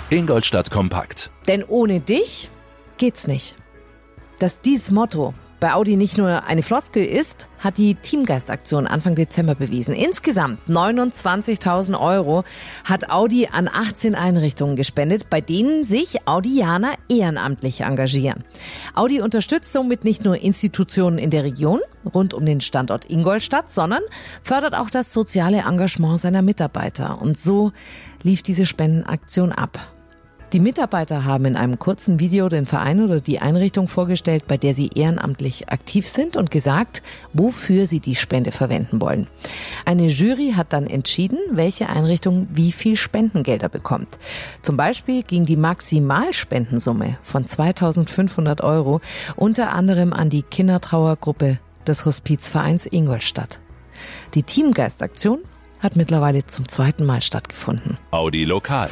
Ingolstadt 0.10 0.70
Kompakt. 0.70 1.32
Denn 1.48 1.64
ohne 1.64 2.00
dich 2.00 2.50
geht's 2.98 3.28
nicht. 3.28 3.56
Dass 4.40 4.62
dieses 4.62 4.92
Motto 4.92 5.34
bei 5.64 5.76
Audi 5.76 5.96
nicht 5.96 6.18
nur 6.18 6.44
eine 6.44 6.62
Floskel 6.62 7.06
ist, 7.06 7.48
hat 7.58 7.78
die 7.78 7.96
Teamgeistaktion 7.96 8.86
Anfang 8.86 9.16
Dezember 9.16 9.56
bewiesen. 9.56 9.96
Insgesamt 9.96 10.60
29.000 10.68 11.98
Euro 11.98 12.44
hat 12.84 13.10
Audi 13.10 13.48
an 13.50 13.70
18 13.70 14.14
Einrichtungen 14.14 14.76
gespendet, 14.76 15.30
bei 15.30 15.40
denen 15.40 15.86
sich 15.86 16.28
Audianer 16.28 16.96
ehrenamtlich 17.08 17.80
engagieren. 17.80 18.44
Audi 18.94 19.22
unterstützt 19.22 19.72
somit 19.72 20.04
nicht 20.04 20.26
nur 20.26 20.36
Institutionen 20.36 21.18
in 21.18 21.30
der 21.30 21.46
Region 21.46 21.80
rund 22.14 22.34
um 22.34 22.46
den 22.46 22.60
Standort 22.60 23.10
Ingolstadt, 23.10 23.72
sondern 23.72 24.02
fördert 24.42 24.76
auch 24.76 24.90
das 24.90 25.14
soziale 25.14 25.60
Engagement 25.60 26.20
seiner 26.20 26.42
Mitarbeiter. 26.42 27.22
Und 27.22 27.40
so 27.40 27.72
lief 28.22 28.42
diese 28.42 28.66
Spendenaktion 28.66 29.54
ab. 29.54 29.80
Die 30.54 30.60
Mitarbeiter 30.60 31.26
haben 31.26 31.46
in 31.46 31.56
einem 31.56 31.80
kurzen 31.80 32.20
Video 32.20 32.48
den 32.48 32.68
Verein 32.68 33.04
oder 33.04 33.20
die 33.20 33.40
Einrichtung 33.40 33.88
vorgestellt, 33.88 34.46
bei 34.48 34.56
der 34.56 34.76
sie 34.76 34.92
ehrenamtlich 34.94 35.70
aktiv 35.70 36.08
sind 36.08 36.38
und 36.38 36.52
gesagt, 36.52 37.02
wofür 37.34 37.88
sie 37.88 38.00
die 38.00 38.14
Spende 38.14 38.52
verwenden 38.52 39.02
wollen. 39.02 39.26
Eine 39.84 40.06
Jury 40.06 40.54
hat 40.56 40.72
dann 40.72 40.86
entschieden, 40.86 41.40
welche 41.50 41.90
Einrichtung 41.90 42.48
wie 42.54 42.72
viel 42.72 42.98
Spendengelder 42.98 43.68
bekommt. 43.68 44.20
Zum 44.62 44.78
Beispiel 44.78 45.24
ging 45.24 45.46
die 45.46 45.58
Maximalspendensumme 45.58 47.18
von 47.24 47.48
2500 47.48 48.62
Euro 48.62 49.02
unter 49.36 49.72
anderem 49.72 50.14
an 50.14 50.30
die 50.30 50.44
Kindertrauergruppe 50.44 51.58
des 51.88 52.06
Hospizvereins 52.06 52.86
Ingolstadt. 52.86 53.60
Die 54.36 54.44
Teamgeistaktion 54.44 55.40
hat 55.84 55.96
mittlerweile 55.98 56.46
zum 56.46 56.68
zweiten 56.68 57.06
Mal 57.06 57.22
stattgefunden. 57.22 57.98
Audi 58.12 58.46
Lokal. 58.46 58.90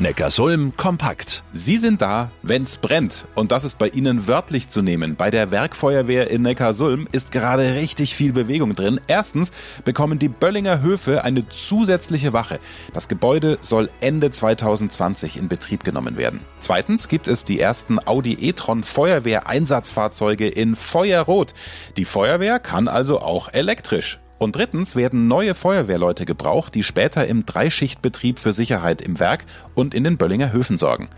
Neckarsulm 0.00 0.76
kompakt. 0.76 1.44
Sie 1.52 1.78
sind 1.78 2.02
da, 2.02 2.32
wenn's 2.42 2.76
brennt. 2.78 3.26
Und 3.36 3.52
das 3.52 3.62
ist 3.62 3.78
bei 3.78 3.86
Ihnen 3.88 4.26
wörtlich 4.26 4.68
zu 4.68 4.82
nehmen. 4.82 5.14
Bei 5.14 5.30
der 5.30 5.52
Werkfeuerwehr 5.52 6.28
in 6.28 6.42
Neckarsulm 6.42 7.06
ist 7.12 7.30
gerade 7.30 7.74
richtig 7.74 8.16
viel 8.16 8.32
Bewegung 8.32 8.74
drin. 8.74 9.00
Erstens 9.06 9.52
bekommen 9.84 10.18
die 10.18 10.28
Böllinger 10.28 10.82
Höfe 10.82 11.22
eine 11.22 11.48
zusätzliche 11.48 12.32
Wache. 12.32 12.58
Das 12.92 13.06
Gebäude 13.06 13.58
soll 13.60 13.90
Ende 14.00 14.32
2020 14.32 15.36
in 15.36 15.48
Betrieb 15.48 15.84
genommen 15.84 16.16
werden. 16.16 16.40
Zweitens 16.58 17.06
gibt 17.06 17.28
es 17.28 17.44
die 17.44 17.60
ersten 17.60 18.04
Audi 18.04 18.32
e-tron 18.40 18.82
Feuerwehreinsatzfahrzeuge 18.82 20.48
in 20.48 20.74
Feuerrot. 20.74 21.54
Die 21.96 22.04
Feuerwehr 22.04 22.58
kann 22.58 22.88
also 22.88 23.20
auch 23.20 23.52
elektrisch. 23.52 24.18
Und 24.42 24.56
drittens 24.56 24.96
werden 24.96 25.28
neue 25.28 25.54
Feuerwehrleute 25.54 26.26
gebraucht, 26.26 26.74
die 26.74 26.82
später 26.82 27.28
im 27.28 27.46
Dreischichtbetrieb 27.46 28.40
für 28.40 28.52
Sicherheit 28.52 29.00
im 29.00 29.20
Werk 29.20 29.44
und 29.74 29.94
in 29.94 30.02
den 30.02 30.16
Böllinger 30.16 30.52
Höfen 30.52 30.78
sorgen. 30.78 31.08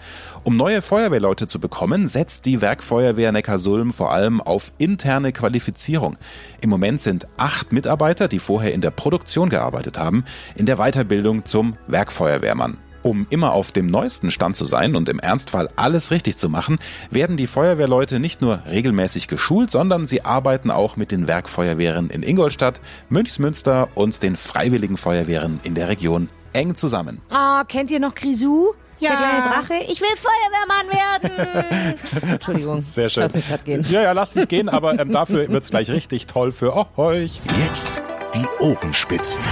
Um 0.43 0.59
neue 0.59 0.83
Feuerwehrleute 0.83 1.47
zu 1.47 1.59
bekommen, 1.59 2.07
setzt 2.07 2.45
die 2.45 2.61
Werkfeuerwehr 2.61 3.33
Neckarsulm 3.33 3.95
vor 3.95 4.13
allem 4.13 4.43
auf 4.43 4.73
interne 4.77 5.33
Qualifizierung. 5.33 6.19
Im 6.61 6.69
Moment 6.69 7.01
sind 7.01 7.27
acht 7.39 7.73
Mitarbeiter, 7.73 8.29
die 8.29 8.41
vorher 8.41 8.75
in 8.75 8.83
der 8.83 8.91
Produktion 8.91 9.49
gearbeitet 9.49 9.99
haben, 9.99 10.25
in 10.55 10.67
der 10.67 10.77
Weiterbildung 10.77 11.47
zum 11.47 11.79
Werkfeuerwehrmann. 11.87 12.77
Um 13.05 13.27
immer 13.29 13.53
auf 13.53 13.71
dem 13.71 13.87
neuesten 13.87 14.31
Stand 14.31 14.57
zu 14.57 14.65
sein 14.65 14.97
und 14.97 15.11
im 15.11 15.19
Ernstfall 15.19 15.69
alles 15.77 16.11
richtig 16.11 16.39
zu 16.39 16.49
machen, 16.49 16.79
werden 17.11 17.37
die 17.37 17.47
Feuerwehrleute 17.47 18.19
nicht 18.19 18.41
nur 18.41 18.63
regelmäßig 18.67 19.29
geschult, 19.29 19.71
sondern 19.71 20.07
sie 20.07 20.25
arbeiten 20.25 20.71
auch 20.71 20.97
mit 20.97 21.13
den 21.13 21.29
Werkfeuerwehren 21.29 22.09
in 22.09 22.23
Ingolstadt, 22.23 22.81
Münchsmünster 23.11 23.91
und 23.95 24.23
den 24.23 24.37
Freiwilligen 24.37 24.97
Feuerwehren 24.97 25.61
in 25.65 25.75
der 25.75 25.91
Region 25.91 26.31
eng 26.55 26.77
zusammen. 26.77 27.21
Ah, 27.29 27.65
kennt 27.69 27.91
ihr 27.91 28.01
noch 28.01 28.15
Grisou? 28.15 28.73
Ja. 29.01 29.11
Der 29.11 29.19
kleine 29.19 29.43
Drache? 29.43 29.75
Ich 29.93 30.01
will 30.01 30.09
Feuerwehrmann 30.17 31.31
werden. 31.43 32.31
Entschuldigung. 32.33 32.83
Sehr 32.85 33.11
schön. 33.11 33.25
Lass 33.25 33.35
mich 33.35 33.47
grad 33.47 33.67
gehen. 33.67 33.85
Ja, 33.91 34.01
ja, 34.01 34.13
lass 34.13 34.31
dich 34.31 34.49
gehen, 34.49 34.71
aber 34.71 34.99
ähm, 34.99 35.13
dafür 35.13 35.47
wird's 35.51 35.69
gleich 35.69 35.91
richtig 35.91 36.27
toll 36.27 36.53
für 36.53 36.87
euch. 36.97 37.43
Jetzt 37.67 38.01
die 38.35 38.47
Ohrenspitzen. 38.61 39.45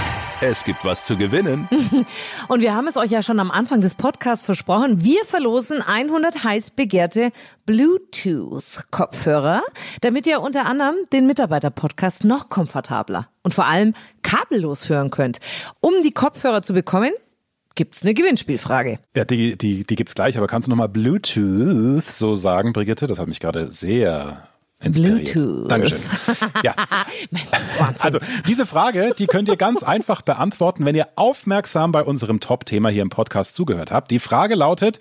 Es 0.45 0.65
gibt 0.65 0.83
was 0.83 1.05
zu 1.05 1.15
gewinnen. 1.15 1.69
Und 2.49 2.59
wir 2.59 2.75
haben 2.75 2.87
es 2.87 2.97
euch 2.97 3.11
ja 3.11 3.23
schon 3.23 3.39
am 3.39 3.49
Anfang 3.49 3.79
des 3.79 3.95
Podcasts 3.95 4.45
versprochen. 4.45 5.01
Wir 5.01 5.23
verlosen 5.23 5.81
100 5.81 6.43
heiß 6.43 6.71
begehrte 6.71 7.31
Bluetooth-Kopfhörer, 7.65 9.63
damit 10.01 10.27
ihr 10.27 10.41
unter 10.41 10.65
anderem 10.65 10.95
den 11.13 11.27
Mitarbeiter-Podcast 11.27 12.25
noch 12.25 12.49
komfortabler 12.49 13.29
und 13.43 13.53
vor 13.53 13.67
allem 13.67 13.93
kabellos 14.21 14.89
hören 14.89 15.11
könnt. 15.11 15.39
Um 15.79 15.93
die 16.03 16.11
Kopfhörer 16.11 16.61
zu 16.61 16.73
bekommen, 16.73 17.13
gibt's 17.75 18.03
eine 18.03 18.13
Gewinnspielfrage. 18.13 18.99
Ja, 19.15 19.23
die, 19.23 19.57
die, 19.57 19.85
die 19.85 19.95
gibt's 19.95 20.13
gleich, 20.13 20.37
aber 20.37 20.47
kannst 20.47 20.67
du 20.67 20.71
nochmal 20.71 20.89
Bluetooth 20.89 22.03
so 22.03 22.35
sagen, 22.35 22.73
Brigitte? 22.73 23.07
Das 23.07 23.17
hat 23.17 23.29
mich 23.29 23.39
gerade 23.39 23.71
sehr 23.71 24.45
inspiriert. 24.83 25.33
Bluetooth. 25.33 25.71
Dankeschön. 25.71 25.99
Ja. 26.63 26.75
Also 27.99 28.19
diese 28.47 28.65
Frage, 28.65 29.13
die 29.17 29.27
könnt 29.27 29.47
ihr 29.47 29.55
ganz 29.55 29.83
einfach 29.83 30.21
beantworten, 30.21 30.85
wenn 30.85 30.95
ihr 30.95 31.07
aufmerksam 31.15 31.91
bei 31.91 32.03
unserem 32.03 32.39
Top-Thema 32.39 32.89
hier 32.89 33.01
im 33.01 33.09
Podcast 33.09 33.55
zugehört 33.55 33.91
habt. 33.91 34.11
Die 34.11 34.19
Frage 34.19 34.55
lautet, 34.55 34.99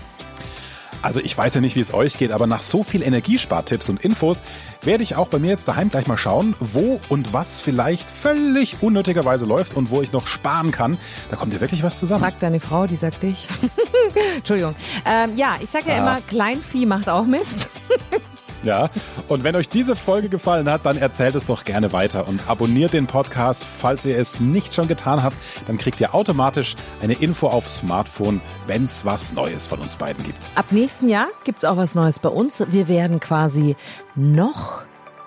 Also 1.02 1.20
ich 1.20 1.36
weiß 1.36 1.52
ja 1.54 1.60
nicht, 1.60 1.76
wie 1.76 1.80
es 1.80 1.92
euch 1.92 2.16
geht, 2.16 2.32
aber 2.32 2.46
nach 2.46 2.62
so 2.62 2.82
viel 2.82 3.02
Energiespartipps 3.02 3.90
und 3.90 4.02
Infos 4.02 4.42
werde 4.82 5.02
ich 5.02 5.16
auch 5.16 5.28
bei 5.28 5.38
mir 5.38 5.50
jetzt 5.50 5.68
daheim 5.68 5.90
gleich 5.90 6.06
mal 6.06 6.16
schauen, 6.16 6.54
wo 6.60 6.98
und 7.10 7.34
was 7.34 7.60
vielleicht 7.60 8.10
völlig 8.10 8.76
unnötigerweise 8.80 9.44
läuft 9.44 9.74
und 9.74 9.90
wo 9.90 10.00
ich 10.00 10.12
noch 10.12 10.26
sparen 10.26 10.70
kann. 10.70 10.96
Da 11.30 11.36
kommt 11.36 11.52
ja 11.52 11.60
wirklich 11.60 11.82
was 11.82 11.96
zusammen. 11.96 12.22
Frag 12.22 12.38
deine 12.38 12.58
Frau, 12.58 12.86
die 12.86 12.96
sagt 12.96 13.22
dich. 13.22 13.48
Entschuldigung. 14.36 14.74
Ähm, 15.04 15.36
ja, 15.36 15.56
ich 15.62 15.68
sage 15.68 15.90
ja 15.90 15.96
Ah. 15.96 15.98
immer, 15.98 16.20
Kleinvieh 16.22 16.86
macht 16.86 17.10
auch 17.10 17.24
Mist. 17.26 17.68
Ja, 18.64 18.88
und 19.28 19.44
wenn 19.44 19.54
euch 19.56 19.68
diese 19.68 19.94
Folge 19.94 20.30
gefallen 20.30 20.70
hat, 20.70 20.86
dann 20.86 20.96
erzählt 20.96 21.34
es 21.34 21.44
doch 21.44 21.64
gerne 21.66 21.92
weiter 21.92 22.26
und 22.26 22.40
abonniert 22.48 22.94
den 22.94 23.06
Podcast. 23.06 23.64
Falls 23.64 24.06
ihr 24.06 24.18
es 24.18 24.40
nicht 24.40 24.74
schon 24.74 24.88
getan 24.88 25.22
habt, 25.22 25.36
dann 25.66 25.76
kriegt 25.76 26.00
ihr 26.00 26.14
automatisch 26.14 26.74
eine 27.02 27.12
Info 27.12 27.48
aufs 27.48 27.78
Smartphone, 27.78 28.40
wenn 28.66 28.86
es 28.86 29.04
was 29.04 29.34
Neues 29.34 29.66
von 29.66 29.80
uns 29.80 29.96
beiden 29.96 30.24
gibt. 30.24 30.48
Ab 30.54 30.66
nächsten 30.70 31.10
Jahr 31.10 31.26
gibt's 31.44 31.64
auch 31.64 31.76
was 31.76 31.94
Neues 31.94 32.18
bei 32.18 32.30
uns. 32.30 32.64
Wir 32.70 32.88
werden 32.88 33.20
quasi 33.20 33.76
noch 34.14 34.82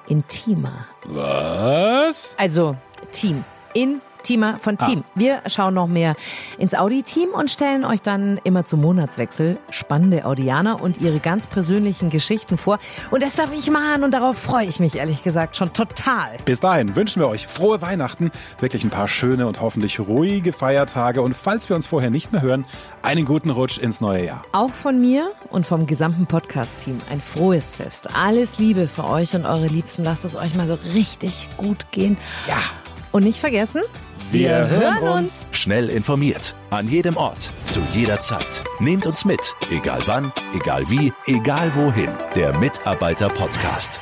intimer. 0.07 0.87
Was? 1.05 2.35
Also 2.39 2.75
Team. 3.11 3.43
Intimer 4.27 4.59
von 4.59 4.77
Team. 4.77 5.05
Wir 5.15 5.41
schauen 5.45 5.73
noch 5.73 5.87
mehr 5.87 6.17
ins 6.57 6.75
Audi-Team 6.75 7.29
und 7.29 7.49
stellen 7.49 7.85
euch 7.85 8.01
dann 8.01 8.41
immer 8.43 8.65
zum 8.65 8.81
Monatswechsel 8.81 9.57
spannende 9.69 10.25
Audianer 10.25 10.81
und 10.81 10.99
ihre 10.99 11.19
ganz 11.19 11.47
persönlichen 11.47 12.09
Geschichten 12.09 12.57
vor. 12.57 12.77
Und 13.09 13.23
das 13.23 13.35
darf 13.35 13.53
ich 13.53 13.71
machen 13.71 14.03
und 14.03 14.13
darauf 14.13 14.37
freue 14.37 14.65
ich 14.65 14.81
mich 14.81 14.97
ehrlich 14.97 15.23
gesagt 15.23 15.55
schon 15.55 15.71
total. 15.71 16.35
Bis 16.43 16.59
dahin 16.59 16.93
wünschen 16.97 17.21
wir 17.21 17.29
euch 17.29 17.47
frohe 17.47 17.81
Weihnachten, 17.81 18.31
wirklich 18.59 18.83
ein 18.83 18.89
paar 18.89 19.07
schöne 19.07 19.47
und 19.47 19.61
hoffentlich 19.61 19.97
ruhige 19.97 20.51
Feiertage 20.51 21.21
und 21.21 21.33
falls 21.33 21.69
wir 21.69 21.77
uns 21.77 21.87
vorher 21.87 22.09
nicht 22.09 22.33
mehr 22.33 22.41
hören, 22.41 22.65
einen 23.03 23.23
guten 23.23 23.49
Rutsch 23.49 23.77
ins 23.77 24.01
neue 24.01 24.25
Jahr. 24.25 24.43
Auch 24.51 24.73
von 24.73 24.99
mir 24.99 25.31
und 25.51 25.65
vom 25.65 25.87
gesamten 25.87 26.25
Podcast-Team 26.25 26.99
ein 27.09 27.21
frohes 27.21 27.75
Fest. 27.75 28.09
Alles 28.13 28.59
Liebe 28.59 28.89
für 28.89 29.05
euch 29.05 29.35
und 29.35 29.45
eure 29.45 29.67
Liebsten. 29.67 30.03
Lasst 30.03 30.25
es 30.25 30.35
euch 30.35 30.53
mal 30.53 30.67
so 30.67 30.77
richtig 30.93 31.47
gut 31.55 31.91
gehen. 31.91 32.17
Ja. 32.49 32.57
Und 33.13 33.23
nicht 33.23 33.39
vergessen, 33.39 33.81
Wir 34.31 34.67
hören 34.67 35.07
uns. 35.07 35.47
Schnell 35.51 35.89
informiert. 35.89 36.53
An 36.69 36.87
jedem 36.87 37.15
Ort. 37.15 37.53
Zu 37.63 37.79
jeder 37.93 38.19
Zeit. 38.19 38.63
Nehmt 38.79 39.05
uns 39.05 39.23
mit. 39.23 39.55
Egal 39.71 40.01
wann, 40.05 40.33
egal 40.53 40.89
wie, 40.89 41.13
egal 41.27 41.73
wohin. 41.75 42.09
Der 42.35 42.57
Mitarbeiter-Podcast. 42.57 44.01